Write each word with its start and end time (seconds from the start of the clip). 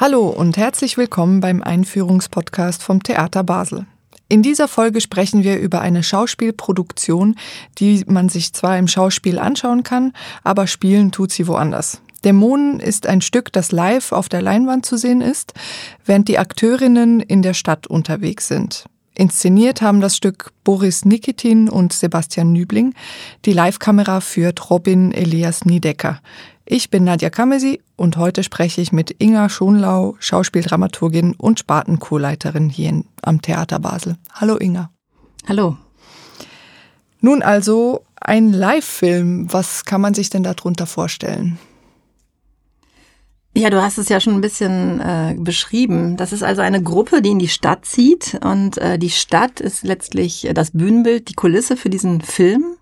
Hallo 0.00 0.28
und 0.28 0.56
herzlich 0.56 0.96
willkommen 0.96 1.40
beim 1.40 1.60
Einführungspodcast 1.60 2.84
vom 2.84 3.02
Theater 3.02 3.42
Basel. 3.42 3.84
In 4.28 4.42
dieser 4.42 4.68
Folge 4.68 5.00
sprechen 5.00 5.42
wir 5.42 5.58
über 5.58 5.80
eine 5.80 6.04
Schauspielproduktion, 6.04 7.34
die 7.78 8.04
man 8.06 8.28
sich 8.28 8.52
zwar 8.52 8.78
im 8.78 8.86
Schauspiel 8.86 9.40
anschauen 9.40 9.82
kann, 9.82 10.12
aber 10.44 10.68
spielen 10.68 11.10
tut 11.10 11.32
sie 11.32 11.48
woanders. 11.48 12.00
Dämonen 12.24 12.78
ist 12.78 13.08
ein 13.08 13.20
Stück, 13.20 13.52
das 13.52 13.72
live 13.72 14.12
auf 14.12 14.28
der 14.28 14.40
Leinwand 14.40 14.86
zu 14.86 14.96
sehen 14.96 15.20
ist, 15.20 15.54
während 16.04 16.28
die 16.28 16.38
Akteurinnen 16.38 17.18
in 17.18 17.42
der 17.42 17.54
Stadt 17.54 17.88
unterwegs 17.88 18.46
sind. 18.46 18.84
Inszeniert 19.18 19.82
haben 19.82 20.00
das 20.00 20.16
Stück 20.16 20.52
Boris 20.62 21.04
Nikitin 21.04 21.68
und 21.68 21.92
Sebastian 21.92 22.52
Nübling. 22.52 22.94
Die 23.44 23.52
Live-Kamera 23.52 24.20
führt 24.20 24.70
Robin 24.70 25.10
Elias 25.10 25.64
Niedecker. 25.64 26.20
Ich 26.64 26.88
bin 26.88 27.02
Nadja 27.02 27.28
Kamesi 27.28 27.80
und 27.96 28.16
heute 28.16 28.44
spreche 28.44 28.80
ich 28.80 28.92
mit 28.92 29.16
Inga 29.18 29.48
Schonlau, 29.48 30.14
Schauspieldramaturgin 30.20 31.34
und 31.34 31.58
Spartenkurleiterin 31.58 32.68
hier 32.68 33.02
am 33.20 33.42
Theater 33.42 33.80
Basel. 33.80 34.16
Hallo 34.34 34.56
Inga. 34.56 34.92
Hallo. 35.48 35.76
Nun 37.20 37.42
also 37.42 38.04
ein 38.20 38.52
Live-Film. 38.52 39.52
Was 39.52 39.84
kann 39.84 40.00
man 40.00 40.14
sich 40.14 40.30
denn 40.30 40.44
darunter 40.44 40.86
vorstellen? 40.86 41.58
Ja, 43.58 43.70
du 43.70 43.82
hast 43.82 43.98
es 43.98 44.08
ja 44.08 44.20
schon 44.20 44.34
ein 44.34 44.40
bisschen 44.40 45.00
äh, 45.00 45.34
beschrieben. 45.36 46.16
Das 46.16 46.32
ist 46.32 46.44
also 46.44 46.62
eine 46.62 46.80
Gruppe, 46.80 47.22
die 47.22 47.30
in 47.30 47.40
die 47.40 47.48
Stadt 47.48 47.84
zieht 47.86 48.38
und 48.44 48.78
äh, 48.78 49.00
die 49.00 49.10
Stadt 49.10 49.58
ist 49.58 49.82
letztlich 49.82 50.48
das 50.54 50.70
Bühnenbild, 50.70 51.28
die 51.28 51.34
Kulisse 51.34 51.76
für 51.76 51.90
diesen 51.90 52.20
Film. 52.20 52.76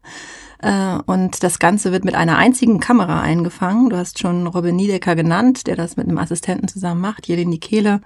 Äh, 0.60 0.98
und 1.06 1.42
das 1.42 1.58
Ganze 1.60 1.92
wird 1.92 2.04
mit 2.04 2.14
einer 2.14 2.36
einzigen 2.36 2.78
Kamera 2.78 3.22
eingefangen. 3.22 3.88
Du 3.88 3.96
hast 3.96 4.18
schon 4.18 4.46
Robin 4.46 4.76
Niedecker 4.76 5.16
genannt, 5.16 5.66
der 5.66 5.76
das 5.76 5.96
mit 5.96 6.08
einem 6.08 6.18
Assistenten 6.18 6.68
zusammen 6.68 7.00
macht, 7.00 7.26
Jelin 7.26 7.48
Nikele. 7.48 8.02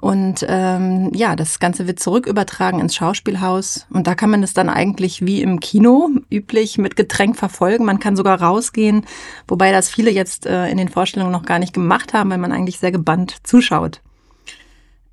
Und 0.00 0.44
ähm, 0.48 1.10
ja, 1.14 1.36
das 1.36 1.58
Ganze 1.58 1.86
wird 1.86 2.00
zurückübertragen 2.00 2.80
ins 2.80 2.94
Schauspielhaus. 2.94 3.86
Und 3.90 4.06
da 4.06 4.14
kann 4.14 4.30
man 4.30 4.42
es 4.42 4.54
dann 4.54 4.70
eigentlich 4.70 5.26
wie 5.26 5.42
im 5.42 5.60
Kino 5.60 6.08
üblich 6.30 6.78
mit 6.78 6.96
Getränk 6.96 7.36
verfolgen. 7.36 7.84
Man 7.84 8.00
kann 8.00 8.16
sogar 8.16 8.40
rausgehen, 8.40 9.04
wobei 9.46 9.72
das 9.72 9.90
viele 9.90 10.10
jetzt 10.10 10.46
äh, 10.46 10.68
in 10.68 10.78
den 10.78 10.88
Vorstellungen 10.88 11.32
noch 11.32 11.44
gar 11.44 11.58
nicht 11.58 11.74
gemacht 11.74 12.14
haben, 12.14 12.30
weil 12.30 12.38
man 12.38 12.52
eigentlich 12.52 12.78
sehr 12.78 12.92
gebannt 12.92 13.36
zuschaut. 13.44 14.00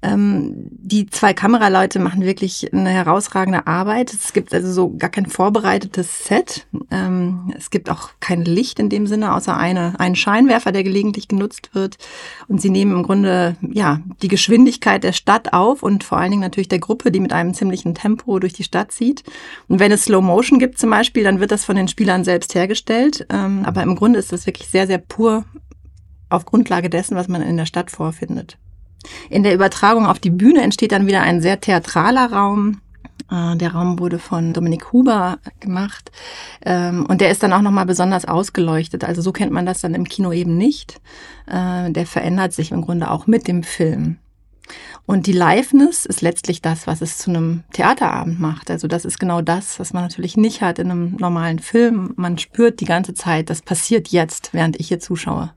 Ähm, 0.04 0.68
die 0.70 1.08
zwei 1.08 1.34
Kameraleute 1.34 1.98
machen 1.98 2.22
wirklich 2.22 2.72
eine 2.72 2.92
herausragende 2.92 3.66
Arbeit. 3.66 4.14
Es 4.14 4.32
gibt 4.32 4.54
also 4.54 4.72
so 4.72 4.96
gar 4.96 5.10
kein 5.10 5.26
vorbereitetes 5.26 6.26
Set. 6.26 6.68
Ähm, 6.92 7.52
es 7.58 7.72
gibt 7.72 7.90
auch 7.90 8.12
kein 8.20 8.46
Licht 8.46 8.80
in 8.80 8.90
dem 8.90 9.08
Sinne, 9.08 9.34
außer 9.34 9.58
eine, 9.58 10.00
einen 10.00 10.16
Scheinwerfer, 10.16 10.72
der 10.72 10.84
gelegentlich 10.84 11.28
genutzt 11.28 11.72
wird. 11.74 11.98
Und 12.48 12.62
sie 12.62 12.70
nehmen 12.70 12.92
im 12.92 13.04
Grunde, 13.04 13.56
ja, 13.62 14.02
die 14.22 14.28
Geschwindigkeit 14.28 15.04
der 15.04 15.14
Stadt 15.14 15.54
auf 15.54 15.82
und 15.82 16.04
vor 16.04 16.20
allen 16.20 16.30
Dingen 16.30 16.44
natürlich 16.44 16.70
der 16.70 16.80
Gruppe, 16.80 17.12
die 17.12 17.20
mit 17.20 17.34
einem 17.34 17.56
ziemlichen 17.56 17.96
Tempo 17.96 18.38
durch 18.38 18.54
die 18.54 18.64
Stadt 18.64 18.92
zieht. 18.92 19.24
Und 19.68 19.80
wenn 19.80 19.92
es 19.92 20.04
Slow 20.04 20.24
Motion 20.24 20.60
gibt 20.60 20.78
zum 20.78 20.92
Beispiel, 20.92 21.24
dann 21.24 21.40
wird 21.40 21.50
das 21.50 21.66
von 21.66 21.76
den 21.76 21.88
Spielern 21.88 22.24
selbst 22.24 22.54
hergestellt. 22.54 23.26
Ähm, 23.32 23.64
aber 23.66 23.82
im 23.82 23.96
Grunde 23.96 24.20
ist 24.20 24.32
das 24.32 24.46
wirklich 24.46 24.68
sehr, 24.68 24.86
sehr 24.86 25.00
pur 25.00 25.46
auf 26.30 26.46
Grundlage 26.46 26.92
dessen, 26.92 27.16
was 27.16 27.28
man 27.28 27.42
in 27.42 27.58
der 27.58 27.66
Stadt 27.66 27.90
vorfindet. 27.90 28.60
In 29.30 29.44
der 29.44 29.54
Übertragung 29.54 30.06
auf 30.06 30.20
die 30.20 30.30
Bühne 30.30 30.62
entsteht 30.62 30.92
dann 30.92 31.08
wieder 31.08 31.22
ein 31.22 31.42
sehr 31.42 31.60
theatraler 31.60 32.32
Raum. 32.32 32.82
Äh, 33.32 33.58
der 33.58 33.74
Raum 33.74 34.00
wurde 34.00 34.20
von 34.20 34.54
Dominik 34.54 34.92
Huber 34.94 35.40
gemacht 35.60 36.12
ähm, 36.66 37.06
und 37.08 37.22
der 37.22 37.32
ist 37.32 37.44
dann 37.44 37.54
auch 37.54 37.62
nochmal 37.62 37.86
besonders 37.86 38.26
ausgeleuchtet. 38.26 39.04
Also 39.04 39.22
so 39.22 39.32
kennt 39.32 39.52
man 39.52 39.66
das 39.66 39.82
dann 39.82 39.94
im 39.94 40.06
Kino 40.06 40.32
eben 40.32 40.58
nicht. 40.58 41.02
Äh, 41.48 41.92
der 41.92 42.06
verändert 42.06 42.54
sich 42.54 42.72
im 42.72 42.82
Grunde 42.82 43.12
auch 43.12 43.28
mit 43.28 43.48
dem 43.48 43.64
Film. 43.64 44.18
Und 45.06 45.26
die 45.26 45.32
Liveness 45.32 46.06
ist 46.06 46.22
letztlich 46.22 46.62
das, 46.62 46.88
was 46.88 47.02
es 47.02 47.18
zu 47.18 47.30
einem 47.30 47.64
Theaterabend 47.72 48.42
macht. 48.42 48.70
Also 48.70 48.88
das 48.88 49.06
ist 49.06 49.20
genau 49.20 49.42
das, 49.42 49.80
was 49.80 49.94
man 49.94 50.04
natürlich 50.04 50.36
nicht 50.36 50.62
hat 50.62 50.80
in 50.80 50.92
einem 50.92 51.16
normalen 51.18 51.60
Film. 51.60 52.14
Man 52.18 52.38
spürt 52.38 52.82
die 52.82 52.86
ganze 52.86 53.14
Zeit, 53.14 53.50
das 53.50 53.62
passiert 53.62 54.10
jetzt, 54.10 54.54
während 54.54 54.78
ich 54.80 54.90
hier 54.90 55.00
zuschaue. 55.00 55.54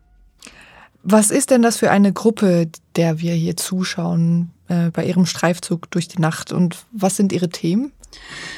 Was 1.02 1.30
ist 1.30 1.50
denn 1.50 1.62
das 1.62 1.78
für 1.78 1.90
eine 1.90 2.12
Gruppe, 2.12 2.68
der 2.96 3.20
wir 3.20 3.32
hier 3.32 3.56
zuschauen 3.56 4.50
äh, 4.68 4.90
bei 4.90 5.04
ihrem 5.04 5.26
Streifzug 5.26 5.90
durch 5.90 6.08
die 6.08 6.20
Nacht 6.20 6.52
und 6.52 6.84
was 6.92 7.16
sind 7.16 7.32
ihre 7.32 7.48
Themen? 7.48 7.92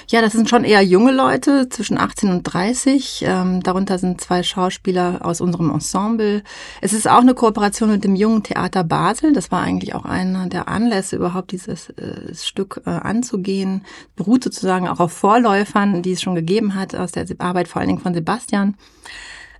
Ja, 0.08 0.20
das 0.20 0.32
sind 0.32 0.48
schon 0.48 0.64
eher 0.64 0.82
junge 0.82 1.12
Leute 1.12 1.68
zwischen 1.68 1.98
18 1.98 2.30
und 2.30 2.42
30. 2.42 3.24
Ähm, 3.26 3.62
darunter 3.62 3.98
sind 3.98 4.20
zwei 4.20 4.42
Schauspieler 4.42 5.20
aus 5.22 5.40
unserem 5.40 5.70
Ensemble. 5.70 6.42
Es 6.80 6.92
ist 6.92 7.08
auch 7.08 7.20
eine 7.20 7.34
Kooperation 7.34 7.90
mit 7.90 8.04
dem 8.04 8.16
Jungen 8.16 8.42
Theater 8.42 8.84
Basel. 8.84 9.32
Das 9.32 9.50
war 9.50 9.62
eigentlich 9.62 9.94
auch 9.94 10.04
einer 10.04 10.48
der 10.48 10.68
Anlässe, 10.68 11.16
überhaupt 11.16 11.52
dieses 11.52 11.90
äh, 11.90 12.34
Stück 12.34 12.82
äh, 12.86 12.90
anzugehen. 12.90 13.84
Beruht 14.16 14.44
sozusagen 14.44 14.88
auch 14.88 15.00
auf 15.00 15.12
Vorläufern, 15.12 16.02
die 16.02 16.12
es 16.12 16.22
schon 16.22 16.34
gegeben 16.34 16.74
hat 16.74 16.94
aus 16.94 17.12
der 17.12 17.26
Arbeit 17.38 17.68
vor 17.68 17.80
allen 17.80 17.88
Dingen 17.88 18.02
von 18.02 18.14
Sebastian. 18.14 18.74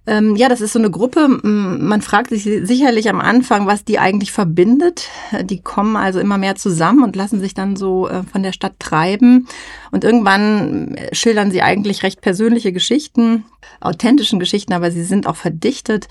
Ähm, 0.04 0.34
ja, 0.34 0.48
das 0.48 0.60
ist 0.60 0.72
so 0.72 0.80
eine 0.80 0.90
Gruppe. 0.90 1.28
Man 1.28 2.02
fragt 2.02 2.30
sich 2.30 2.42
sicherlich 2.42 3.08
am 3.08 3.20
Anfang, 3.20 3.66
was 3.66 3.84
die 3.84 4.00
eigentlich 4.00 4.32
verbindet. 4.32 5.08
Die 5.44 5.60
kommen 5.60 5.96
also 5.96 6.18
immer 6.18 6.38
mehr 6.38 6.56
zusammen 6.56 7.04
und 7.04 7.14
lassen 7.14 7.38
sich 7.38 7.54
dann 7.54 7.76
so 7.76 8.08
äh, 8.08 8.24
von 8.24 8.42
der 8.42 8.52
Stadt 8.52 8.80
treiben. 8.80 9.46
Und 9.92 10.02
irgendwann 10.02 10.94
äh, 10.96 11.14
schildern 11.14 11.52
sie 11.52 11.62
eigentlich 11.62 12.02
recht 12.02 12.20
persönliche 12.20 12.72
Geschichten, 12.72 13.44
authentischen 13.80 14.40
Geschichten, 14.40 14.72
aber 14.72 14.90
sie 14.90 15.04
sind 15.04 15.28
auch 15.28 15.36
verdichtet. 15.36 16.08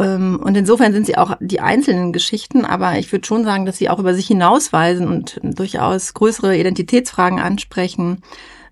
Ähm, 0.00 0.40
und 0.42 0.56
insofern 0.56 0.92
sind 0.92 1.06
sie 1.06 1.16
auch 1.16 1.36
die 1.38 1.60
einzelnen 1.60 2.12
Geschichten, 2.12 2.64
aber 2.64 2.98
ich 2.98 3.12
würde 3.12 3.26
schon 3.26 3.44
sagen, 3.44 3.66
dass 3.66 3.78
sie 3.78 3.88
auch 3.88 4.00
über 4.00 4.14
sich 4.14 4.26
hinausweisen 4.26 5.06
und 5.06 5.40
durchaus 5.42 6.12
größere 6.12 6.56
Identitätsfragen 6.56 7.38
ansprechen. 7.38 8.22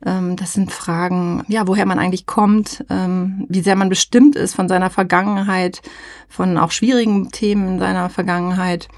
Ähm, 0.04 0.36
das 0.36 0.52
sind 0.52 0.72
Fragen, 0.72 1.44
ja, 1.48 1.66
woher 1.66 1.86
man 1.86 1.98
eigentlich 1.98 2.26
kommt, 2.26 2.84
ähm, 2.90 3.46
wie 3.48 3.60
sehr 3.60 3.76
man 3.76 3.88
bestimmt 3.88 4.36
ist 4.36 4.54
von 4.54 4.68
seiner 4.68 4.90
Vergangenheit, 4.90 5.82
von 6.28 6.58
auch 6.58 6.70
schwierigen 6.70 7.30
Themen 7.30 7.68
in 7.68 7.78
seiner 7.78 8.10
Vergangenheit. 8.10 8.88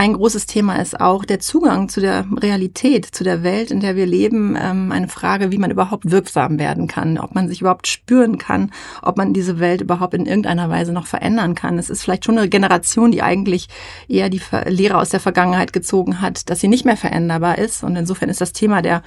Ein 0.00 0.12
großes 0.12 0.46
Thema 0.46 0.76
ist 0.76 1.00
auch 1.00 1.24
der 1.24 1.40
Zugang 1.40 1.88
zu 1.88 2.00
der 2.00 2.24
Realität, 2.40 3.04
zu 3.04 3.24
der 3.24 3.42
Welt, 3.42 3.72
in 3.72 3.80
der 3.80 3.96
wir 3.96 4.06
leben. 4.06 4.56
Ähm, 4.56 4.92
eine 4.92 5.08
Frage, 5.08 5.50
wie 5.50 5.58
man 5.58 5.72
überhaupt 5.72 6.08
wirksam 6.08 6.60
werden 6.60 6.86
kann, 6.86 7.18
ob 7.18 7.34
man 7.34 7.48
sich 7.48 7.62
überhaupt 7.62 7.88
spüren 7.88 8.38
kann, 8.38 8.70
ob 9.02 9.16
man 9.16 9.32
diese 9.34 9.58
Welt 9.58 9.80
überhaupt 9.80 10.14
in 10.14 10.24
irgendeiner 10.24 10.70
Weise 10.70 10.92
noch 10.92 11.08
verändern 11.08 11.56
kann. 11.56 11.80
Es 11.80 11.90
ist 11.90 12.04
vielleicht 12.04 12.24
schon 12.24 12.38
eine 12.38 12.48
Generation, 12.48 13.10
die 13.10 13.22
eigentlich 13.22 13.66
eher 14.06 14.30
die 14.30 14.40
Lehre 14.66 14.98
aus 14.98 15.08
der 15.08 15.18
Vergangenheit 15.18 15.72
gezogen 15.72 16.20
hat, 16.20 16.48
dass 16.48 16.60
sie 16.60 16.68
nicht 16.68 16.84
mehr 16.84 16.96
veränderbar 16.96 17.58
ist. 17.58 17.82
Und 17.82 17.96
insofern 17.96 18.28
ist 18.28 18.40
das 18.40 18.52
Thema 18.52 18.82
der 18.82 19.02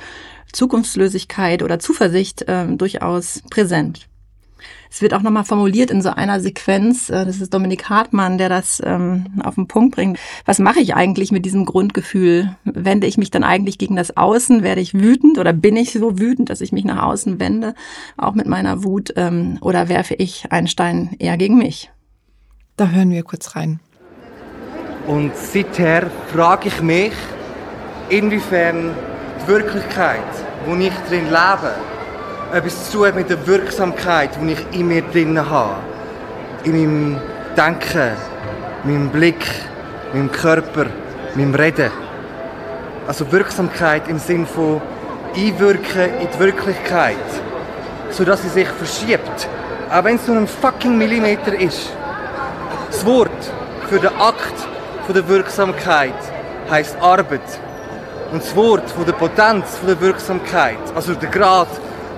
Zukunftslosigkeit 0.52 1.64
oder 1.64 1.80
Zuversicht 1.80 2.42
äh, 2.50 2.68
durchaus 2.68 3.44
präsent. 3.50 4.11
Es 4.94 5.02
wird 5.02 5.14
auch 5.14 5.22
nochmal 5.22 5.46
formuliert 5.46 5.90
in 5.90 6.02
so 6.02 6.10
einer 6.10 6.42
Sequenz, 6.42 7.10
äh, 7.10 7.26
das 7.26 7.40
ist 7.40 7.54
Dominik 7.54 7.90
Hartmann, 7.90 8.38
der 8.38 8.50
das 8.50 8.82
ähm, 8.84 9.42
auf 9.42 9.56
den 9.56 9.68
Punkt 9.68 9.96
bringt. 9.96 10.20
Was 10.44 10.60
mache 10.60 10.82
ich 10.82 10.96
eigentlich 10.96 11.32
mit 11.32 11.46
diesem 11.46 11.66
Grundgefühl? 11.66 12.58
Wende 12.66 13.08
ich 13.08 13.18
mich 13.18 13.32
dann 13.32 13.46
eigentlich 13.46 13.78
gegen 13.78 13.96
das 13.96 14.18
Außen? 14.18 14.64
Werde 14.64 14.82
ich 14.82 14.94
wütend 14.94 15.38
oder 15.38 15.54
bin 15.54 15.78
ich 15.78 15.94
so 15.94 16.20
wütend, 16.20 16.50
dass 16.50 16.60
ich 16.60 16.74
mich 16.74 16.84
nach 16.84 17.04
außen 17.04 17.40
wende, 17.40 17.74
auch 18.18 18.34
mit 18.34 18.48
meiner 18.48 18.84
Wut? 18.84 19.14
Ähm, 19.16 19.60
oder 19.62 19.88
werfe 19.88 20.16
ich 20.16 20.52
einen 20.52 20.68
Stein 20.68 21.16
eher 21.20 21.38
gegen 21.38 21.58
mich? 21.58 21.90
Da 22.76 22.90
hören 22.90 23.12
wir 23.12 23.24
kurz 23.24 23.56
rein. 23.56 23.80
Und 25.08 25.32
seither 25.38 26.12
frage 26.34 26.68
ich 26.68 26.82
mich, 26.82 27.14
inwiefern 28.10 28.94
die 29.42 29.48
Wirklichkeit, 29.48 30.20
wo 30.66 30.76
ich 30.76 30.94
drin 31.08 31.26
lebe, 31.26 31.76
etwas 32.54 32.92
zu 32.92 32.98
tun 32.98 33.16
mit 33.16 33.30
der 33.30 33.46
Wirksamkeit, 33.48 34.32
die 34.42 34.54
ich 34.54 34.80
in 34.80 34.88
mir 34.88 35.02
drin 35.02 35.50
habe. 35.50 35.76
In 36.64 36.72
meinem 36.72 37.22
Denken, 37.56 38.12
meinem 38.84 39.10
Blick, 39.10 39.46
meinem 40.14 40.32
Körper, 40.32 40.88
meinem 41.36 41.56
Reden. 41.56 41.92
Also 43.08 43.32
Wirksamkeit 43.32 44.08
im 44.08 44.20
Sinn 44.20 44.46
von 44.46 44.82
einwirken 45.36 46.20
in 46.20 46.28
die 46.34 46.40
Wirklichkeit, 46.40 47.16
sodass 48.10 48.42
sie 48.44 48.50
sich 48.50 48.68
verschiebt, 48.68 49.48
auch 49.90 50.04
wenn 50.04 50.18
es 50.18 50.28
nur 50.28 50.38
ein 50.38 50.48
fucking 50.48 50.98
Millimeter 50.98 51.54
ist. 51.60 51.92
Das 52.92 53.06
Wort 53.06 53.32
für 53.90 54.00
den 54.00 54.16
Akt 54.20 54.54
der 55.14 55.28
Wirksamkeit 55.28 56.14
heißt 56.70 56.98
Arbeit. 57.02 57.42
Und 58.32 58.42
das 58.42 58.56
Wort 58.56 58.90
von 58.90 59.06
der 59.06 59.14
Potenz 59.14 59.80
der 59.86 60.00
Wirksamkeit, 60.00 60.78
also 60.96 61.14
der 61.14 61.30
Grad 61.30 61.68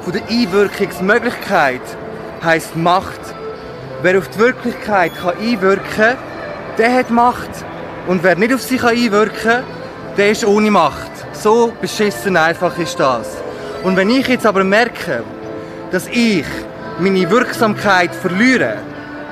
von 0.03 0.13
der 0.13 0.23
Einwirkungsmöglichkeit 0.29 1.81
heißt 2.43 2.75
Macht. 2.75 3.19
Wer 4.01 4.17
auf 4.17 4.27
die 4.29 4.39
Wirklichkeit 4.39 5.13
kann 5.15 5.37
einwirken 5.37 5.85
kann, 5.95 6.17
der 6.77 6.93
hat 6.93 7.09
Macht. 7.09 7.49
Und 8.07 8.21
wer 8.21 8.35
nicht 8.35 8.53
auf 8.53 8.61
sie 8.61 8.79
einwirken 8.81 9.37
kann, 9.43 9.63
der 10.17 10.31
ist 10.31 10.45
ohne 10.45 10.71
Macht. 10.71 11.11
So 11.31 11.71
beschissen 11.79 12.35
einfach 12.35 12.77
ist 12.77 12.99
das. 12.99 13.37
Und 13.83 13.95
wenn 13.95 14.09
ich 14.09 14.27
jetzt 14.27 14.45
aber 14.45 14.63
merke, 14.65 15.23
dass 15.91 16.07
ich 16.07 16.45
meine 16.99 17.29
Wirksamkeit 17.29 18.13
verliere 18.13 18.77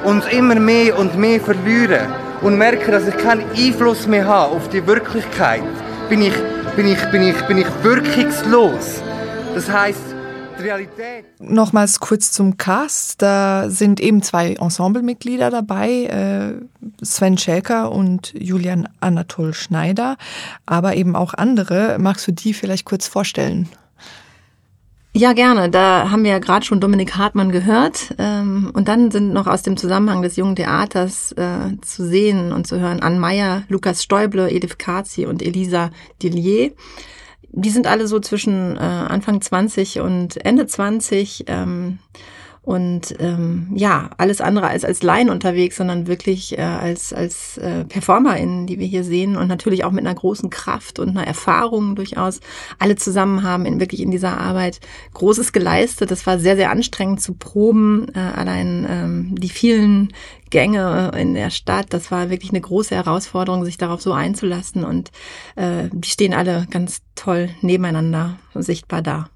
und 0.06 0.31
immer 0.31 0.56
mehr 0.56 0.97
und 0.97 1.17
mehr 1.17 1.41
verliere 1.41 2.07
und 2.41 2.57
merke, 2.57 2.91
dass 2.91 3.07
ich 3.07 3.17
keinen 3.17 3.44
Einfluss 3.51 4.07
mehr 4.07 4.25
habe 4.25 4.56
auf 4.56 4.69
die 4.69 4.85
Wirklichkeit, 4.88 5.63
bin 6.09 6.21
ich, 6.21 6.33
bin 6.77 6.88
ich, 6.88 7.03
bin 7.12 7.24
ich, 7.24 7.41
bin 7.41 7.57
ich 7.57 7.67
wirkungslos. 7.83 9.01
Das 9.53 9.69
heißt. 9.69 10.11
Nochmals 11.40 12.00
kurz 12.00 12.31
zum 12.31 12.58
Cast. 12.58 13.22
Da 13.22 13.69
sind 13.69 14.00
eben 14.00 14.22
zwei 14.22 14.54
Ensemblemitglieder 14.54 15.50
dabei, 15.50 16.06
äh, 16.06 17.04
Sven 17.04 17.38
Schelker 17.38 17.92
und 17.92 18.34
Julian 18.38 18.88
Anatol 19.00 19.54
Schneider, 19.54 20.18
aber 20.66 20.96
eben 20.96 21.16
auch 21.16 21.34
andere. 21.34 21.98
Magst 22.00 22.28
du 22.28 22.31
die 22.31 22.54
vielleicht 22.54 22.86
kurz 22.86 23.08
vorstellen? 23.08 23.69
Ja, 25.13 25.34
gerne. 25.34 25.69
Da 25.69 26.10
haben 26.10 26.24
wir 26.24 26.31
ja 26.31 26.40
gerade 26.40 26.66
schon 26.66 26.80
Dominik 26.80 27.18
Hartmann 27.18 27.52
gehört. 27.52 28.16
Ähm, 28.18 28.72
und 28.74 28.88
dann 28.88 29.12
sind 29.12 29.34
noch 29.34 29.46
aus 29.46 29.62
dem 29.62 29.75
Zusammenhang 29.75 30.22
des 30.22 30.38
jungen 30.38 30.56
Theaters 30.56 31.34
äh, 31.34 31.78
zu 31.81 32.08
sehen 32.08 32.54
und 32.54 32.66
zu 32.66 32.80
hören 32.80 33.02
Ann 33.02 33.19
Meyer, 33.19 33.63
Lukas 33.68 34.04
Stäuble, 34.04 34.50
Edith 34.50 34.78
Kazi 34.78 35.25
und 35.25 35.42
Elisa 35.42 35.90
Dillier. 36.24 36.72
Die 37.53 37.69
sind 37.69 37.86
alle 37.86 38.07
so 38.07 38.19
zwischen 38.19 38.77
äh, 38.77 38.80
Anfang 38.80 39.42
20 39.42 40.00
und 40.00 40.44
Ende 40.45 40.68
20. 40.68 41.45
Ähm, 41.48 42.00
und 42.63 43.16
ähm, 43.19 43.72
ja, 43.74 44.12
alles 44.18 44.40
andere 44.40 44.68
als 44.68 44.86
als 44.86 45.02
Laien 45.02 45.31
unterwegs, 45.31 45.78
sondern 45.78 46.06
wirklich 46.06 46.60
äh, 46.60 46.62
als 46.62 47.12
als 47.12 47.58
äh, 47.58 47.86
PerformerInnen, 47.86 48.68
die 48.68 48.78
wir 48.78 48.86
hier 48.86 49.04
sehen 49.04 49.36
und 49.36 49.48
natürlich 49.48 49.84
auch 49.84 49.92
mit 49.92 50.06
einer 50.06 50.13
großen 50.13 50.52
Kraft 50.52 51.00
und 51.00 51.10
einer 51.10 51.25
Erfahrung 51.25 51.96
durchaus. 51.96 52.40
Alle 52.78 52.96
zusammen 52.98 53.42
haben 53.42 53.66
in 53.66 53.80
wirklich 53.80 54.02
in 54.02 54.12
dieser 54.12 54.38
Arbeit 54.40 54.80
Großes 55.16 55.54
geleistet. 55.54 56.12
Das 56.12 56.28
war 56.28 56.38
sehr 56.38 56.56
sehr 56.56 56.69
anstrengend 56.69 57.22
zu 57.22 57.34
proben. 57.34 58.08
Äh, 58.13 58.19
allein 58.19 58.86
ähm, 58.88 59.36
die 59.36 59.50
vielen 59.50 60.13
Gänge 60.52 61.13
in 61.18 61.34
der 61.34 61.50
Stadt, 61.50 61.88
das 61.90 62.12
war 62.12 62.30
wirklich 62.30 62.52
eine 62.52 62.62
große 62.62 62.94
Herausforderung, 62.94 63.66
sich 63.66 63.78
darauf 63.78 64.02
so 64.04 64.13
einzulassen. 64.13 64.84
Und 64.84 65.10
äh, 65.56 65.90
die 65.92 66.10
stehen 66.10 66.36
alle 66.36 66.68
ganz 66.69 67.02
toll 67.16 67.50
nebeneinander 67.62 68.38
sichtbar 68.54 69.02
da. 69.02 69.31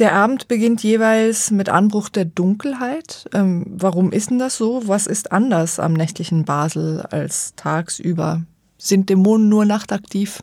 Der 0.00 0.12
Abend 0.14 0.48
beginnt 0.48 0.82
jeweils 0.82 1.52
mit 1.52 1.68
Anbruch 1.68 2.08
der 2.08 2.24
Dunkelheit. 2.24 3.28
Ähm, 3.32 3.64
warum 3.68 4.10
ist 4.10 4.30
denn 4.30 4.40
das 4.40 4.56
so? 4.56 4.82
Was 4.86 5.06
ist 5.06 5.30
anders 5.30 5.78
am 5.78 5.92
nächtlichen 5.92 6.44
Basel 6.44 7.02
als 7.02 7.54
tagsüber? 7.54 8.42
Sind 8.76 9.08
Dämonen 9.08 9.48
nur 9.48 9.64
nachtaktiv? 9.64 10.42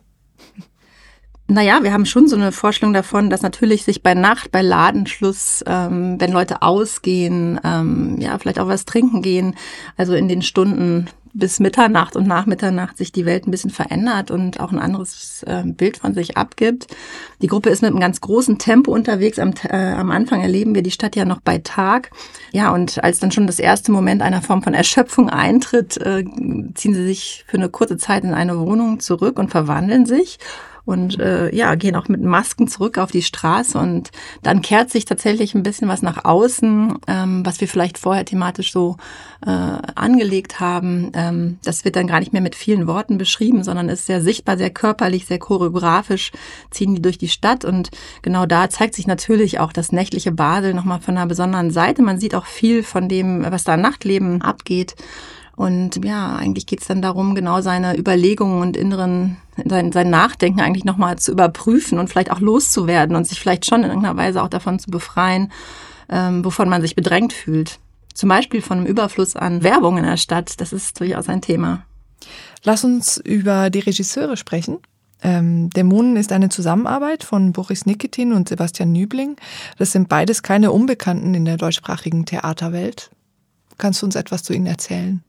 Naja, 1.48 1.82
wir 1.82 1.92
haben 1.92 2.06
schon 2.06 2.28
so 2.28 2.36
eine 2.36 2.50
Vorstellung 2.50 2.94
davon, 2.94 3.28
dass 3.28 3.42
natürlich 3.42 3.84
sich 3.84 4.02
bei 4.02 4.14
Nacht, 4.14 4.52
bei 4.52 4.62
Ladenschluss, 4.62 5.62
ähm, 5.66 6.18
wenn 6.18 6.32
Leute 6.32 6.62
ausgehen, 6.62 7.60
ähm, 7.62 8.16
ja, 8.20 8.38
vielleicht 8.38 8.58
auch 8.58 8.68
was 8.68 8.86
trinken 8.86 9.20
gehen, 9.20 9.54
also 9.98 10.14
in 10.14 10.28
den 10.28 10.40
Stunden 10.40 11.08
bis 11.34 11.60
Mitternacht 11.60 12.16
und 12.16 12.26
nach 12.26 12.46
Mitternacht 12.46 12.98
sich 12.98 13.12
die 13.12 13.24
Welt 13.24 13.46
ein 13.46 13.50
bisschen 13.50 13.70
verändert 13.70 14.30
und 14.30 14.60
auch 14.60 14.72
ein 14.72 14.78
anderes 14.78 15.42
äh, 15.46 15.62
Bild 15.64 15.96
von 15.98 16.14
sich 16.14 16.36
abgibt. 16.36 16.86
Die 17.40 17.46
Gruppe 17.46 17.70
ist 17.70 17.82
mit 17.82 17.90
einem 17.90 18.00
ganz 18.00 18.20
großen 18.20 18.58
Tempo 18.58 18.92
unterwegs. 18.92 19.38
Am, 19.38 19.54
äh, 19.64 19.76
am 19.76 20.10
Anfang 20.10 20.42
erleben 20.42 20.74
wir 20.74 20.82
die 20.82 20.90
Stadt 20.90 21.16
ja 21.16 21.24
noch 21.24 21.40
bei 21.40 21.58
Tag. 21.58 22.10
Ja, 22.52 22.72
und 22.72 23.02
als 23.02 23.18
dann 23.18 23.32
schon 23.32 23.46
das 23.46 23.58
erste 23.58 23.92
Moment 23.92 24.22
einer 24.22 24.42
Form 24.42 24.62
von 24.62 24.74
Erschöpfung 24.74 25.30
eintritt, 25.30 25.96
äh, 25.98 26.24
ziehen 26.74 26.94
sie 26.94 27.04
sich 27.04 27.44
für 27.46 27.56
eine 27.56 27.70
kurze 27.70 27.96
Zeit 27.96 28.24
in 28.24 28.34
eine 28.34 28.58
Wohnung 28.58 29.00
zurück 29.00 29.38
und 29.38 29.50
verwandeln 29.50 30.06
sich 30.06 30.38
und 30.84 31.20
äh, 31.20 31.54
ja, 31.54 31.74
gehen 31.76 31.94
auch 31.96 32.08
mit 32.08 32.22
Masken 32.22 32.66
zurück 32.66 32.98
auf 32.98 33.10
die 33.10 33.22
Straße 33.22 33.78
und 33.78 34.10
dann 34.42 34.62
kehrt 34.62 34.90
sich 34.90 35.04
tatsächlich 35.04 35.54
ein 35.54 35.62
bisschen 35.62 35.88
was 35.88 36.02
nach 36.02 36.24
außen, 36.24 36.98
ähm, 37.06 37.46
was 37.46 37.60
wir 37.60 37.68
vielleicht 37.68 37.98
vorher 37.98 38.24
thematisch 38.24 38.72
so 38.72 38.96
äh, 39.46 39.50
angelegt 39.50 40.58
haben. 40.58 41.12
Ähm, 41.14 41.58
das 41.64 41.84
wird 41.84 41.96
dann 41.96 42.08
gar 42.08 42.20
nicht 42.20 42.32
mehr 42.32 42.42
mit 42.42 42.56
vielen 42.56 42.86
Worten 42.86 43.16
beschrieben, 43.16 43.62
sondern 43.62 43.88
ist 43.88 44.06
sehr 44.06 44.20
sichtbar, 44.20 44.56
sehr 44.56 44.70
körperlich, 44.70 45.26
sehr 45.26 45.38
choreografisch, 45.38 46.32
ziehen 46.70 46.94
die 46.94 47.02
durch 47.02 47.18
die 47.18 47.28
Stadt 47.28 47.64
und 47.64 47.90
genau 48.22 48.46
da 48.46 48.68
zeigt 48.68 48.94
sich 48.94 49.06
natürlich 49.06 49.60
auch 49.60 49.72
das 49.72 49.92
nächtliche 49.92 50.32
Basel 50.32 50.74
nochmal 50.74 51.00
von 51.00 51.16
einer 51.16 51.26
besonderen 51.26 51.70
Seite. 51.70 52.02
Man 52.02 52.18
sieht 52.18 52.34
auch 52.34 52.46
viel 52.46 52.82
von 52.82 53.08
dem, 53.08 53.44
was 53.50 53.64
da 53.64 53.76
Nachtleben 53.76 54.42
abgeht. 54.42 54.96
Und 55.54 56.02
ja, 56.04 56.36
eigentlich 56.36 56.66
geht's 56.66 56.86
dann 56.86 57.02
darum, 57.02 57.34
genau 57.34 57.60
seine 57.60 57.98
Überlegungen 57.98 58.62
und 58.62 58.76
inneren, 58.76 59.36
sein, 59.64 59.92
sein 59.92 60.08
Nachdenken 60.08 60.60
eigentlich 60.60 60.84
nochmal 60.84 61.18
zu 61.18 61.30
überprüfen 61.30 61.98
und 61.98 62.08
vielleicht 62.08 62.30
auch 62.30 62.40
loszuwerden 62.40 63.16
und 63.16 63.26
sich 63.26 63.38
vielleicht 63.38 63.66
schon 63.66 63.82
in 63.82 63.90
irgendeiner 63.90 64.16
Weise 64.16 64.42
auch 64.42 64.48
davon 64.48 64.78
zu 64.78 64.90
befreien, 64.90 65.52
ähm, 66.08 66.44
wovon 66.44 66.68
man 66.68 66.80
sich 66.80 66.96
bedrängt 66.96 67.32
fühlt. 67.32 67.78
Zum 68.14 68.28
Beispiel 68.28 68.62
von 68.62 68.78
einem 68.78 68.86
Überfluss 68.86 69.36
an 69.36 69.62
Werbung 69.62 69.98
in 69.98 70.04
der 70.04 70.16
Stadt. 70.16 70.60
Das 70.60 70.72
ist 70.72 70.98
durchaus 71.00 71.28
ein 71.28 71.42
Thema. 71.42 71.84
Lass 72.64 72.84
uns 72.84 73.18
über 73.18 73.70
die 73.70 73.80
Regisseure 73.80 74.36
sprechen. 74.36 74.78
Ähm, 75.22 75.70
Dämonen 75.70 76.16
ist 76.16 76.32
eine 76.32 76.48
Zusammenarbeit 76.48 77.24
von 77.24 77.52
Boris 77.52 77.86
Nikitin 77.86 78.32
und 78.32 78.48
Sebastian 78.48 78.92
Nübling. 78.92 79.36
Das 79.78 79.92
sind 79.92 80.08
beides 80.08 80.42
keine 80.42 80.72
Unbekannten 80.72 81.34
in 81.34 81.44
der 81.44 81.56
deutschsprachigen 81.56 82.26
Theaterwelt. 82.26 83.10
Kannst 83.78 84.02
du 84.02 84.06
uns 84.06 84.16
etwas 84.16 84.42
zu 84.42 84.52
ihnen 84.52 84.66
erzählen? 84.66 85.22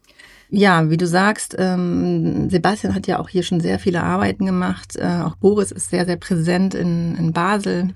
Ja, 0.56 0.92
wie 0.92 0.98
du 0.98 1.08
sagst, 1.08 1.56
ähm, 1.58 2.48
Sebastian 2.48 2.94
hat 2.94 3.08
ja 3.08 3.18
auch 3.18 3.28
hier 3.28 3.42
schon 3.42 3.60
sehr 3.60 3.80
viele 3.80 4.04
Arbeiten 4.04 4.46
gemacht. 4.46 4.96
Äh, 4.96 5.24
auch 5.24 5.36
Boris 5.36 5.72
ist 5.72 5.90
sehr, 5.90 6.06
sehr 6.06 6.18
präsent 6.18 6.76
in, 6.76 7.16
in 7.16 7.34
Basel. 7.34 7.96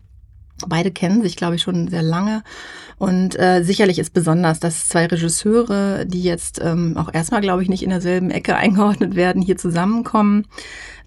Beide 0.66 0.92
kennen 0.92 1.22
sich, 1.22 1.36
glaube 1.36 1.56
ich, 1.56 1.62
schon 1.62 1.88
sehr 1.88 2.02
lange. 2.02 2.44
Und 2.98 3.40
äh, 3.40 3.62
sicherlich 3.64 4.00
ist 4.00 4.14
besonders, 4.14 4.60
dass 4.60 4.88
zwei 4.88 5.06
Regisseure, 5.06 6.06
die 6.08 6.24
jetzt 6.24 6.60
ähm, 6.64 6.98
auch 6.98 7.14
erstmal, 7.14 7.42
glaube 7.42 7.62
ich, 7.62 7.70
nicht 7.70 7.84
in 7.84 7.92
derselben 7.92 8.32
Ecke 8.32 8.56
eingeordnet 8.58 9.16
werden, 9.16 9.42
hier 9.42 9.58
zusammenkommen. 9.58 10.48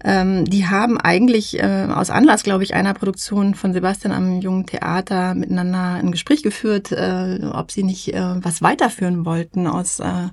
Ähm, 0.03 0.45
die 0.45 0.67
haben 0.67 0.97
eigentlich 0.99 1.59
äh, 1.59 1.87
aus 1.93 2.09
Anlass, 2.09 2.43
glaube 2.43 2.63
ich, 2.63 2.73
einer 2.73 2.93
Produktion 2.93 3.53
von 3.53 3.73
Sebastian 3.73 4.13
am 4.13 4.41
Jungen 4.41 4.65
Theater 4.65 5.35
miteinander 5.35 5.95
ein 5.95 6.11
Gespräch 6.11 6.41
geführt, 6.41 6.91
äh, 6.91 7.39
ob 7.51 7.71
sie 7.71 7.83
nicht 7.83 8.13
äh, 8.13 8.43
was 8.43 8.61
weiterführen 8.61 9.25
wollten 9.25 9.67
aus 9.67 9.99
äh, 9.99 10.29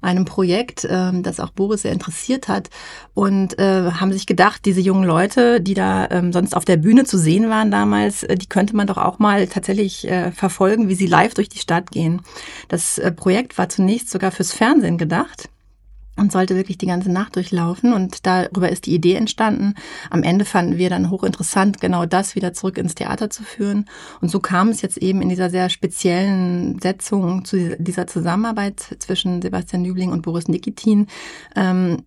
einem 0.00 0.24
Projekt, 0.24 0.84
äh, 0.84 1.12
das 1.22 1.38
auch 1.38 1.50
Boris 1.50 1.82
sehr 1.82 1.92
interessiert 1.92 2.48
hat. 2.48 2.70
Und 3.12 3.58
äh, 3.58 3.92
haben 3.92 4.12
sich 4.12 4.26
gedacht, 4.26 4.64
diese 4.64 4.80
jungen 4.80 5.04
Leute, 5.04 5.60
die 5.60 5.74
da 5.74 6.06
äh, 6.06 6.32
sonst 6.32 6.56
auf 6.56 6.64
der 6.64 6.76
Bühne 6.76 7.04
zu 7.04 7.16
sehen 7.16 7.48
waren 7.48 7.70
damals, 7.70 8.24
äh, 8.24 8.34
die 8.34 8.48
könnte 8.54 8.76
man 8.76 8.86
doch 8.86 8.98
auch 8.98 9.18
mal 9.18 9.48
tatsächlich 9.48 10.08
äh, 10.08 10.30
verfolgen, 10.30 10.88
wie 10.88 10.94
sie 10.94 11.08
live 11.08 11.34
durch 11.34 11.48
die 11.48 11.58
Stadt 11.58 11.90
gehen. 11.90 12.22
Das 12.68 12.98
äh, 12.98 13.10
Projekt 13.10 13.58
war 13.58 13.68
zunächst 13.68 14.10
sogar 14.10 14.30
fürs 14.30 14.52
Fernsehen 14.52 14.96
gedacht 14.96 15.50
und 16.16 16.32
sollte 16.32 16.54
wirklich 16.54 16.78
die 16.78 16.86
ganze 16.86 17.10
Nacht 17.10 17.36
durchlaufen. 17.36 17.92
Und 17.92 18.26
darüber 18.26 18.68
ist 18.68 18.86
die 18.86 18.94
Idee 18.94 19.14
entstanden. 19.14 19.74
Am 20.10 20.22
Ende 20.22 20.44
fanden 20.44 20.78
wir 20.78 20.90
dann 20.90 21.10
hochinteressant, 21.10 21.80
genau 21.80 22.06
das 22.06 22.36
wieder 22.36 22.52
zurück 22.52 22.78
ins 22.78 22.94
Theater 22.94 23.30
zu 23.30 23.42
führen. 23.42 23.86
Und 24.20 24.30
so 24.30 24.40
kam 24.40 24.68
es 24.68 24.82
jetzt 24.82 24.98
eben 24.98 25.22
in 25.22 25.28
dieser 25.28 25.50
sehr 25.50 25.68
speziellen 25.70 26.78
Setzung 26.80 27.44
zu 27.44 27.76
dieser 27.78 28.06
Zusammenarbeit 28.06 28.96
zwischen 28.98 29.42
Sebastian 29.42 29.82
Nübling 29.82 30.12
und 30.12 30.22
Boris 30.22 30.48
Nikitin. 30.48 31.08
Ähm, 31.56 32.02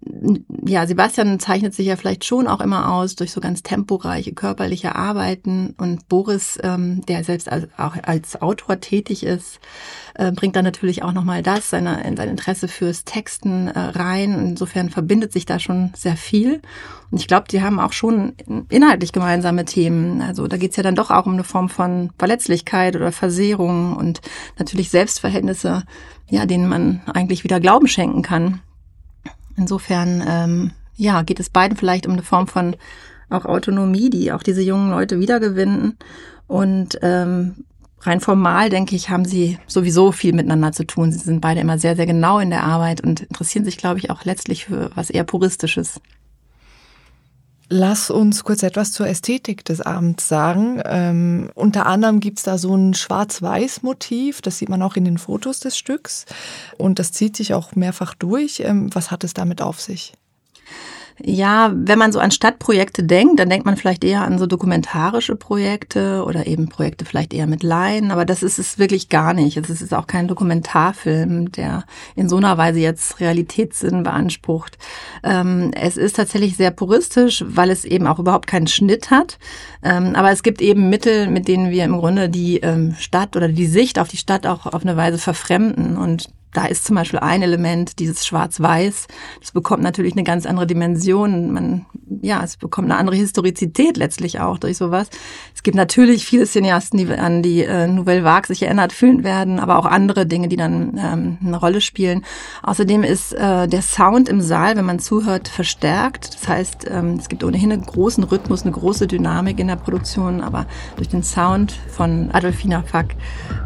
ja, 0.65 0.87
Sebastian 0.87 1.39
zeichnet 1.39 1.73
sich 1.73 1.87
ja 1.87 1.95
vielleicht 1.95 2.23
schon 2.23 2.47
auch 2.47 2.61
immer 2.61 2.93
aus 2.93 3.15
durch 3.15 3.31
so 3.31 3.41
ganz 3.41 3.63
temporeiche 3.63 4.33
körperliche 4.33 4.95
Arbeiten. 4.95 5.75
Und 5.77 6.07
Boris, 6.07 6.57
ähm, 6.63 7.05
der 7.07 7.23
selbst 7.23 7.51
als, 7.51 7.67
auch 7.77 7.95
als 8.03 8.41
Autor 8.41 8.79
tätig 8.79 9.23
ist, 9.23 9.59
äh, 10.15 10.31
bringt 10.31 10.55
dann 10.55 10.65
natürlich 10.65 11.03
auch 11.03 11.13
nochmal 11.13 11.43
das, 11.43 11.69
seine, 11.69 12.01
sein 12.15 12.29
Interesse 12.29 12.67
fürs 12.67 13.03
Texten 13.03 13.67
äh, 13.67 13.96
rein. 13.97 14.33
Insofern 14.49 14.89
verbindet 14.89 15.33
sich 15.33 15.45
da 15.45 15.59
schon 15.59 15.91
sehr 15.95 16.15
viel. 16.15 16.61
Und 17.11 17.19
ich 17.19 17.27
glaube, 17.27 17.47
die 17.49 17.61
haben 17.61 17.79
auch 17.79 17.93
schon 17.93 18.33
inhaltlich 18.69 19.13
gemeinsame 19.13 19.65
Themen. 19.65 20.21
Also 20.21 20.47
da 20.47 20.57
geht's 20.57 20.77
ja 20.77 20.83
dann 20.83 20.95
doch 20.95 21.11
auch 21.11 21.25
um 21.25 21.33
eine 21.33 21.43
Form 21.43 21.69
von 21.69 22.11
Verletzlichkeit 22.17 22.95
oder 22.95 23.11
Versehrung 23.11 23.95
und 23.95 24.21
natürlich 24.57 24.89
Selbstverhältnisse, 24.89 25.83
ja, 26.29 26.45
denen 26.45 26.67
man 26.67 27.01
eigentlich 27.13 27.43
wieder 27.43 27.59
Glauben 27.59 27.87
schenken 27.87 28.21
kann. 28.21 28.61
Insofern, 29.55 30.23
ähm, 30.27 30.71
ja, 30.95 31.21
geht 31.23 31.39
es 31.39 31.49
beiden 31.49 31.77
vielleicht 31.77 32.05
um 32.05 32.13
eine 32.13 32.23
Form 32.23 32.47
von 32.47 32.75
auch 33.29 33.45
Autonomie, 33.45 34.09
die 34.09 34.31
auch 34.31 34.43
diese 34.43 34.61
jungen 34.61 34.89
Leute 34.89 35.19
wiedergewinnen 35.19 35.97
und 36.47 36.97
ähm, 37.01 37.65
rein 38.01 38.19
formal, 38.19 38.69
denke 38.69 38.95
ich, 38.95 39.09
haben 39.09 39.25
sie 39.25 39.57
sowieso 39.67 40.11
viel 40.11 40.33
miteinander 40.33 40.71
zu 40.71 40.85
tun. 40.85 41.11
Sie 41.11 41.19
sind 41.19 41.41
beide 41.41 41.61
immer 41.61 41.79
sehr, 41.79 41.95
sehr 41.95 42.05
genau 42.05 42.39
in 42.39 42.49
der 42.49 42.63
Arbeit 42.63 43.01
und 43.01 43.21
interessieren 43.21 43.65
sich, 43.65 43.77
glaube 43.77 43.99
ich, 43.99 44.09
auch 44.09 44.25
letztlich 44.25 44.65
für 44.65 44.91
was 44.95 45.09
eher 45.09 45.23
Puristisches. 45.23 45.99
Lass 47.69 48.09
uns 48.09 48.45
kurz 48.45 48.63
etwas 48.63 48.93
zur 48.93 49.07
Ästhetik 49.07 49.65
des 49.65 49.81
Abends 49.81 50.29
sagen. 50.29 50.81
Ähm, 50.85 51.49
unter 51.53 51.85
anderem 51.85 52.21
gibt's 52.21 52.43
da 52.43 52.57
so 52.57 52.73
ein 52.73 52.93
Schwarz-Weiß-Motiv, 52.93 54.41
das 54.41 54.57
sieht 54.57 54.69
man 54.69 54.81
auch 54.81 54.95
in 54.95 55.03
den 55.03 55.17
Fotos 55.17 55.59
des 55.59 55.77
Stücks 55.77 56.25
und 56.77 56.97
das 56.97 57.11
zieht 57.11 57.35
sich 57.35 57.53
auch 57.53 57.75
mehrfach 57.75 58.13
durch. 58.13 58.61
Ähm, 58.61 58.89
was 58.95 59.11
hat 59.11 59.25
es 59.25 59.33
damit 59.33 59.61
auf 59.61 59.81
sich? 59.81 60.13
Ja, 61.23 61.71
wenn 61.73 61.97
man 61.97 62.11
so 62.11 62.19
an 62.19 62.29
Stadtprojekte 62.29 63.03
denkt, 63.03 63.39
dann 63.39 63.49
denkt 63.49 63.65
man 63.65 63.75
vielleicht 63.75 64.03
eher 64.03 64.21
an 64.21 64.37
so 64.37 64.45
dokumentarische 64.45 65.35
Projekte 65.35 66.23
oder 66.23 66.45
eben 66.45 66.69
Projekte 66.69 67.05
vielleicht 67.05 67.33
eher 67.33 67.47
mit 67.47 67.63
Laien, 67.63 68.11
aber 68.11 68.23
das 68.23 68.43
ist 68.43 68.59
es 68.59 68.77
wirklich 68.77 69.09
gar 69.09 69.33
nicht. 69.33 69.57
Es 69.57 69.69
ist 69.69 69.93
auch 69.95 70.05
kein 70.05 70.27
Dokumentarfilm, 70.27 71.51
der 71.51 71.85
in 72.15 72.29
so 72.29 72.37
einer 72.37 72.57
Weise 72.59 72.79
jetzt 72.79 73.19
Realitätssinn 73.19 74.03
beansprucht. 74.03 74.77
Ähm, 75.23 75.71
es 75.75 75.97
ist 75.97 76.17
tatsächlich 76.17 76.55
sehr 76.55 76.69
puristisch, 76.69 77.43
weil 77.47 77.71
es 77.71 77.83
eben 77.83 78.05
auch 78.05 78.19
überhaupt 78.19 78.45
keinen 78.45 78.67
Schnitt 78.67 79.09
hat. 79.09 79.39
Ähm, 79.81 80.13
aber 80.15 80.31
es 80.31 80.43
gibt 80.43 80.61
eben 80.61 80.89
Mittel, 80.89 81.27
mit 81.29 81.47
denen 81.47 81.71
wir 81.71 81.83
im 81.83 81.97
Grunde 81.97 82.29
die 82.29 82.57
ähm, 82.57 82.95
Stadt 82.99 83.35
oder 83.35 83.47
die 83.47 83.65
Sicht 83.65 83.97
auf 83.97 84.07
die 84.07 84.17
Stadt 84.17 84.45
auch 84.45 84.67
auf 84.67 84.83
eine 84.83 84.97
Weise 84.97 85.17
verfremden 85.17 85.97
und 85.97 86.29
da 86.53 86.65
ist 86.65 86.85
zum 86.85 86.95
Beispiel 86.95 87.19
ein 87.19 87.41
Element, 87.41 87.99
dieses 87.99 88.25
Schwarz-Weiß. 88.25 89.07
Das 89.41 89.51
bekommt 89.51 89.83
natürlich 89.83 90.13
eine 90.13 90.23
ganz 90.23 90.45
andere 90.45 90.65
Dimension. 90.65 91.51
Man, 91.51 91.85
ja, 92.21 92.41
es 92.43 92.57
bekommt 92.57 92.89
eine 92.89 92.99
andere 92.99 93.15
Historizität 93.15 93.97
letztlich 93.97 94.39
auch 94.39 94.57
durch 94.57 94.77
sowas. 94.77 95.09
Es 95.53 95.61
gibt 95.61 95.75
natürlich 95.75 96.25
viele 96.25 96.45
Cineasten, 96.45 96.97
die 96.97 97.13
an 97.13 97.43
die 97.43 97.63
äh, 97.63 97.87
Nouvelle 97.87 98.23
Vague 98.23 98.47
sich 98.47 98.63
erinnert 98.63 98.93
fühlen 98.93 99.23
werden, 99.23 99.59
aber 99.59 99.77
auch 99.77 99.85
andere 99.85 100.25
Dinge, 100.25 100.47
die 100.47 100.55
dann 100.55 100.97
ähm, 100.97 101.37
eine 101.45 101.57
Rolle 101.57 101.81
spielen. 101.81 102.23
Außerdem 102.63 103.03
ist 103.03 103.33
äh, 103.33 103.67
der 103.67 103.81
Sound 103.81 104.29
im 104.29 104.41
Saal, 104.41 104.77
wenn 104.77 104.85
man 104.85 104.99
zuhört, 104.99 105.49
verstärkt. 105.49 106.33
Das 106.33 106.47
heißt, 106.47 106.87
ähm, 106.89 107.17
es 107.19 107.29
gibt 107.29 107.43
ohnehin 107.43 107.71
einen 107.71 107.85
großen 107.85 108.23
Rhythmus, 108.23 108.63
eine 108.63 108.71
große 108.71 109.07
Dynamik 109.07 109.59
in 109.59 109.67
der 109.67 109.75
Produktion, 109.75 110.41
aber 110.41 110.65
durch 110.95 111.09
den 111.09 111.23
Sound 111.23 111.73
von 111.91 112.29
Adolfina 112.31 112.83
Fack 112.83 113.15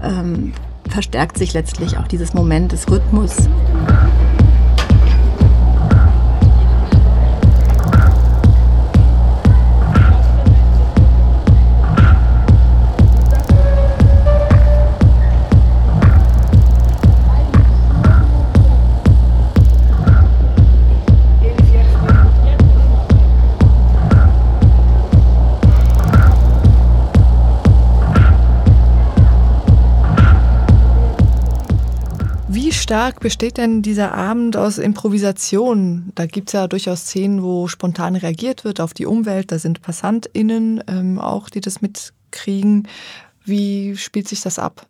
ähm, 0.04 0.54
verstärkt 0.92 1.38
sich 1.38 1.54
letztlich 1.54 1.98
auch 1.98 2.08
dieses 2.08 2.34
Moment 2.34 2.72
des 2.72 2.90
Rhythmus. 2.90 3.36
Stark 32.92 33.22
besteht 33.22 33.56
denn 33.56 33.82
dieser 33.82 34.14
Abend 34.14 34.58
aus 34.58 34.78
Improvisation? 34.78 36.12
Da 36.14 36.26
gibt 36.26 36.50
es 36.50 36.54
ja 36.54 36.68
durchaus 36.68 37.06
Szenen, 37.06 37.42
wo 37.42 37.70
spontan 37.70 38.18
reagiert 38.18 38.66
wird 38.66 38.82
auf 38.82 38.94
die 38.94 39.06
Umwelt. 39.06 39.54
Da 39.54 39.60
sind 39.60 39.82
PassantInnen 39.82 40.84
ähm, 40.88 41.18
auch, 41.18 41.50
die 41.50 41.62
das 41.62 41.80
mitkriegen. 41.80 42.90
Wie 43.46 43.96
spielt 43.96 44.28
sich 44.28 44.42
das 44.42 44.60
ab? 44.60 44.88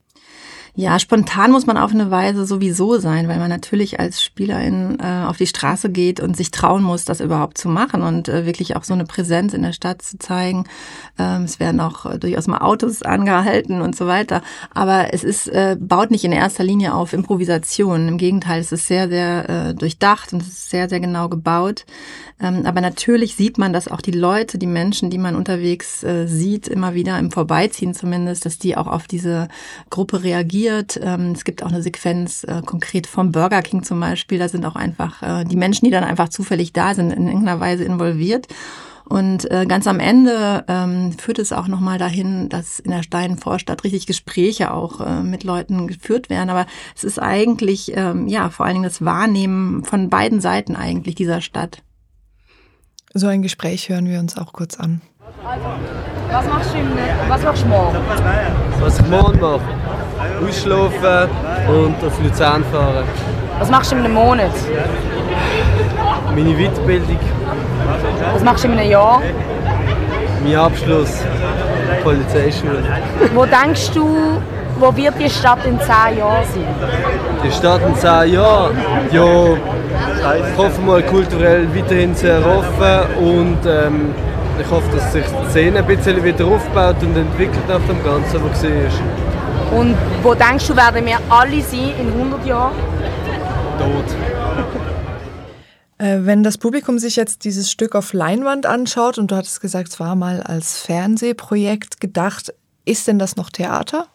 Ja, 0.74 1.00
spontan 1.00 1.51
muss 1.51 1.66
man 1.66 1.75
auf 1.75 1.92
eine 1.92 2.12
Weise 2.12 2.46
sowieso 2.46 2.98
sein, 2.98 3.28
weil 3.28 3.40
man 3.40 3.50
natürlich 3.50 4.00
als 4.00 4.24
Spielerin 4.24 5.00
äh, 5.01 5.25
auf 5.25 5.36
die 5.36 5.48
Straße 5.48 5.90
geht 5.90 6.22
und 6.22 6.38
sich 6.38 6.50
trauen 6.50 6.82
muss, 6.82 7.04
das 7.04 7.20
überhaupt 7.20 7.58
zu 7.58 7.68
machen 7.68 8.01
und 8.01 8.30
äh, 8.30 8.46
wirklich 8.46 8.78
auch 8.78 8.86
so 8.86 8.94
eine 8.94 9.04
Präsenz 9.04 9.54
in 9.54 9.63
der 9.63 9.74
Stadt 9.74 10.01
zu 10.01 10.18
zeigen. 10.18 10.63
Ähm, 11.20 11.44
es 11.44 11.60
werden 11.60 11.82
auch 11.82 12.06
äh, 12.06 12.18
durchaus 12.18 12.48
mal 12.48 12.60
Autos 12.60 13.01
angehalten 13.01 13.82
und 13.82 13.98
so 13.98 14.08
weiter. 14.08 14.42
Aber 14.74 15.13
es 15.13 15.25
ist, 15.25 15.50
äh, 15.50 15.75
baut 15.78 16.10
nicht 16.10 16.24
in 16.24 16.32
erster 16.32 16.63
Linie 16.63 16.94
auf 16.94 17.12
Improvisation. 17.12 18.08
Im 18.08 18.18
Gegenteil, 18.18 18.62
es 18.62 18.72
ist 18.72 18.88
sehr, 18.88 19.10
sehr 19.10 19.50
äh, 19.50 19.74
durchdacht 19.75 20.32
und 20.32 20.42
es 20.42 20.48
ist 20.48 20.70
sehr, 20.70 20.88
sehr 20.88 21.01
genau 21.01 21.28
gebaut. 21.28 21.86
Ähm, 22.42 22.66
aber 22.66 22.80
natürlich 22.80 23.36
sieht 23.36 23.58
man, 23.58 23.74
dass 23.74 23.90
auch 23.90 24.01
die 24.01 24.12
Leute, 24.12 24.58
die 24.58 24.68
Menschen, 24.68 25.10
die 25.10 25.18
man 25.18 25.36
unterwegs 25.36 26.01
äh, 26.04 26.28
sieht, 26.28 26.68
immer 26.68 26.94
wieder 26.94 27.20
im 27.20 27.30
Vorbeiziehen 27.30 27.94
zumindest, 27.94 28.46
dass 28.46 28.58
die 28.58 28.78
auch 28.78 28.88
auf 28.88 29.08
diese 29.08 29.50
Gruppe 29.90 30.24
reagiert. 30.24 30.61
Ähm, 30.68 31.32
es 31.34 31.44
gibt 31.44 31.63
auch 31.63 31.70
eine 31.70 31.82
Sequenz 31.82 32.44
äh, 32.44 32.62
konkret 32.65 33.08
vom 33.08 33.32
Burger 33.32 33.62
King 33.62 33.84
zum 33.84 34.00
Beispiel. 34.00 34.39
Da 34.39 34.48
sind 34.48 34.65
auch 34.65 34.75
einfach 34.75 35.22
äh, 35.22 35.44
die 35.46 35.56
Menschen, 35.56 35.86
die 35.86 35.91
dann 35.91 36.03
einfach 36.03 36.30
zufällig 36.30 36.74
da 36.74 36.94
sind, 36.94 37.12
in 37.12 37.27
irgendeiner 37.27 37.60
Weise 37.60 37.84
involviert. 37.84 38.48
Und 39.06 39.50
äh, 39.51 39.65
ganz 39.65 39.88
am 39.88 40.00
Ende 40.00 40.63
ähm, 40.70 41.12
führt 41.18 41.39
es 41.39 41.51
auch 41.51 41.68
nochmal 41.68 41.98
dahin, 41.98 42.48
dass 42.48 42.80
in 42.80 42.91
der 42.91 43.03
Steinenvorstadt 43.03 43.84
richtig 43.84 44.08
Gespräche 44.08 44.74
auch 44.74 45.22
mit 45.22 45.44
Leuten 45.44 45.88
geführt 45.88 46.30
werden. 46.30 46.50
Aber 46.50 46.65
es 46.96 47.03
ist 47.03 47.20
eigentlich, 47.20 47.91
ähm, 47.96 48.27
ja, 48.27 48.50
vor 48.50 48.65
allen 48.65 48.75
Dingen 48.75 48.86
das 48.86 49.03
Wahrnehmen 49.03 49.84
von 49.84 50.10
beiden 50.10 50.39
Seiten 50.39 50.77
eigentlich 50.77 51.15
dieser 51.15 51.41
Stadt. 51.41 51.84
So 53.13 53.27
ein 53.27 53.41
Gespräch 53.41 53.89
hören 53.89 54.08
wir 54.08 54.20
uns 54.20 54.38
auch 54.38 54.53
kurz 54.53 54.80
an. 54.80 55.01
Also, 55.44 55.65
was 56.30 56.46
machst 56.46 56.74
du, 56.74 56.77
was 57.30 57.44
machst 57.44 57.63
du 57.63 57.68
morgen? 57.68 57.98
Was 58.80 59.00
ich 59.00 59.08
morgen 59.08 59.39
mache? 59.39 59.62
Ausschlafen 60.48 61.30
und 61.68 61.96
auf 62.06 62.22
Luzern 62.24 62.63
fahren. 62.72 63.04
Was 63.60 63.70
machst 63.70 63.92
du 63.92 63.96
in 63.96 64.06
einem 64.06 64.13
Monat? 64.13 64.51
Meine 66.36 66.54
Weiterbildung. 66.56 67.20
Was 68.34 68.44
machst 68.44 68.63
du 68.63 68.68
in 68.68 68.78
einem 68.78 68.90
Jahr? 68.90 69.22
Mein 70.44 70.56
Abschluss. 70.56 71.24
Polizeischule. 72.04 72.84
Wo 73.34 73.46
denkst 73.46 73.92
du, 73.94 74.42
wo 74.80 74.96
wird 74.96 75.13
die 75.20 75.30
Stadt 75.30 75.63
in 75.66 75.80
zehn 75.80 76.18
Jahren 76.18 76.46
sein? 76.46 76.66
Die 77.44 77.51
Stadt 77.51 77.82
in 77.88 77.96
zehn 77.96 78.34
Jahren? 78.34 78.75
Ja, 79.12 79.54
ich 80.36 80.58
hoffe 80.58 80.82
mal 80.82 81.04
kulturell 81.04 81.68
weiterhin 81.75 82.16
sehr 82.16 82.40
offen 82.40 83.16
und 83.20 83.60
ähm, 83.66 84.13
ich 84.60 84.70
hoffe, 84.72 84.90
dass 84.96 85.13
sich 85.13 85.25
die 85.25 85.50
Szene 85.51 85.80
ein 85.80 85.86
bisschen 85.86 86.24
wieder 86.24 86.46
aufbaut 86.46 86.96
und 87.01 87.16
entwickelt 87.16 87.68
nach 87.68 87.80
dem 87.88 88.04
Ganzen, 88.04 88.42
was 88.50 88.63
war. 88.63 89.21
Und 89.72 89.96
wo 90.22 90.34
denkst 90.34 90.68
du, 90.68 90.75
werden 90.75 91.06
wir 91.06 91.18
alle 91.30 91.62
sein 91.62 91.94
in 92.00 92.08
100 92.08 92.46
Jahren? 92.46 92.75
Tot. 93.78 94.06
Äh, 95.98 96.25
wenn 96.25 96.44
das 96.44 96.58
Publikum 96.58 97.00
sich 97.00 97.16
jetzt 97.16 97.46
dieses 97.46 97.72
Stück 97.72 97.96
auf 97.96 98.12
Leinwand 98.12 98.66
anschaut 98.66 99.18
und 99.18 99.32
du 99.32 99.36
hattest 99.36 99.62
gesagt, 99.62 99.90
es 99.90 100.00
war 100.00 100.16
mal 100.16 100.42
als 100.42 100.82
Fernsehprojekt 100.82 102.01
gedacht, 102.01 102.54
ist 102.86 103.08
denn 103.08 103.20
das 103.20 103.36
noch 103.36 103.50
Theater? 103.50 104.08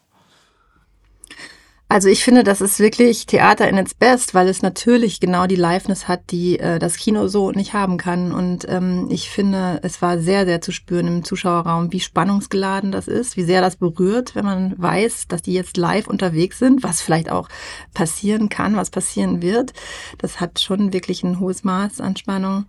Also 1.89 2.09
ich 2.09 2.25
finde, 2.25 2.43
das 2.43 2.61
ist 2.61 2.81
wirklich 2.81 3.27
Theater 3.27 3.69
in 3.69 3.79
its 3.79 3.95
best, 3.95 4.35
weil 4.35 4.49
es 4.49 4.61
natürlich 4.61 5.21
genau 5.21 5.47
die 5.47 5.55
Liveness 5.55 6.09
hat, 6.09 6.33
die 6.33 6.59
äh, 6.59 6.81
das 6.81 6.97
Kino 6.97 7.29
so 7.29 7.53
nicht 7.53 7.75
haben 7.75 7.97
kann. 7.97 8.33
Und 8.33 8.69
ähm, 8.69 9.07
ich 9.09 9.31
finde, 9.31 9.79
es 9.85 10.03
war 10.03 10.19
sehr, 10.19 10.47
sehr 10.47 10.61
zu 10.61 10.73
spüren 10.73 11.07
im 11.07 11.25
Zuschauerraum, 11.25 11.93
wie 11.93 12.01
spannungsgeladen 12.01 12.91
das 12.91 13.07
ist, 13.07 13.37
wie 13.37 13.45
sehr 13.45 13.61
das 13.61 13.77
berührt, 13.77 14.35
wenn 14.35 14.45
man 14.45 14.75
weiß, 14.77 15.29
dass 15.29 15.43
die 15.43 15.53
jetzt 15.53 15.77
live 15.77 16.09
unterwegs 16.09 16.59
sind, 16.59 16.83
was 16.83 17.01
vielleicht 17.01 17.31
auch 17.31 17.49
passieren 17.95 18.49
kann, 18.49 18.75
was 18.75 18.91
passieren 18.91 19.41
wird. 19.41 19.73
Das 20.19 20.41
hat 20.41 20.59
schon 20.59 20.93
wirklich 20.93 21.23
ein 21.23 21.39
hohes 21.39 21.63
Maß 21.63 22.01
an 22.01 22.17
Spannung. 22.17 22.67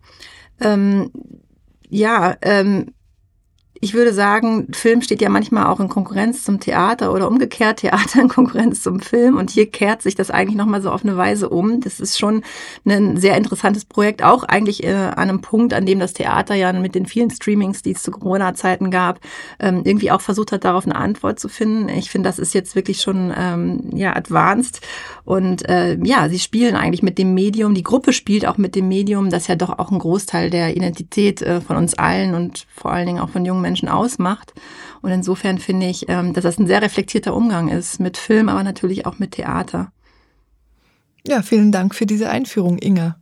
Ähm, 0.59 1.09
ja, 1.89 2.35
ähm, 2.43 2.93
ich 3.81 3.93
würde 3.93 4.13
sagen, 4.13 4.67
Film 4.71 5.01
steht 5.01 5.21
ja 5.21 5.29
manchmal 5.29 5.67
auch 5.67 5.79
in 5.79 5.89
Konkurrenz 5.89 6.43
zum 6.43 6.59
Theater 6.59 7.13
oder 7.13 7.27
umgekehrt 7.27 7.79
Theater 7.79 8.21
in 8.21 8.27
Konkurrenz 8.27 8.81
zum 8.81 8.99
Film. 8.99 9.37
Und 9.37 9.49
hier 9.49 9.69
kehrt 9.69 10.01
sich 10.01 10.15
das 10.15 10.31
eigentlich 10.31 10.57
nochmal 10.57 10.81
so 10.81 10.91
auf 10.91 11.03
eine 11.03 11.17
Weise 11.17 11.49
um. 11.49 11.81
Das 11.81 11.99
ist 11.99 12.17
schon 12.17 12.43
ein 12.85 13.17
sehr 13.17 13.37
interessantes 13.37 13.85
Projekt, 13.85 14.23
auch 14.23 14.43
eigentlich 14.43 14.83
äh, 14.83 14.93
an 14.93 15.29
einem 15.29 15.41
Punkt, 15.41 15.73
an 15.73 15.85
dem 15.85 15.99
das 15.99 16.13
Theater 16.13 16.55
ja 16.55 16.73
mit 16.73 16.95
den 16.95 17.05
vielen 17.05 17.29
Streamings, 17.29 17.81
die 17.81 17.91
es 17.91 18.03
zu 18.03 18.11
Corona-Zeiten 18.11 18.91
gab, 18.91 19.19
ähm, 19.59 19.81
irgendwie 19.85 20.11
auch 20.11 20.21
versucht 20.21 20.51
hat, 20.51 20.63
darauf 20.65 20.85
eine 20.85 20.95
Antwort 20.95 21.39
zu 21.39 21.49
finden. 21.49 21.89
Ich 21.89 22.09
finde, 22.09 22.29
das 22.29 22.39
ist 22.39 22.53
jetzt 22.53 22.75
wirklich 22.75 23.01
schon 23.01 23.33
ähm, 23.37 23.91
ja 23.93 24.15
advanced. 24.15 24.81
Und 25.23 25.67
äh, 25.69 25.97
ja, 26.03 26.29
sie 26.29 26.39
spielen 26.39 26.75
eigentlich 26.75 27.03
mit 27.03 27.17
dem 27.17 27.33
Medium. 27.33 27.73
Die 27.73 27.83
Gruppe 27.83 28.13
spielt 28.13 28.47
auch 28.47 28.57
mit 28.57 28.75
dem 28.75 28.87
Medium, 28.87 29.29
das 29.29 29.47
ja 29.47 29.55
doch 29.55 29.77
auch 29.77 29.91
ein 29.91 29.99
Großteil 29.99 30.49
der 30.49 30.75
Identität 30.75 31.41
äh, 31.41 31.61
von 31.61 31.77
uns 31.77 31.93
allen 31.95 32.33
und 32.33 32.65
vor 32.73 32.91
allen 32.91 33.05
Dingen 33.05 33.19
auch 33.19 33.29
von 33.29 33.45
jungen 33.45 33.61
Menschen 33.61 33.66
ausmacht. 33.89 34.53
Und 35.01 35.11
insofern 35.11 35.57
finde 35.57 35.87
ich, 35.87 36.09
ähm, 36.09 36.33
dass 36.33 36.43
das 36.43 36.57
ein 36.57 36.67
sehr 36.67 36.81
reflektierter 36.81 37.35
Umgang 37.35 37.67
ist 37.67 37.99
mit 37.99 38.17
Film, 38.17 38.49
aber 38.49 38.63
natürlich 38.63 39.05
auch 39.05 39.19
mit 39.19 39.31
Theater. 39.31 39.91
Ja, 41.25 41.41
vielen 41.41 41.71
Dank 41.71 41.93
für 41.93 42.05
diese 42.05 42.29
Einführung, 42.29 42.77
Inga. 42.79 43.17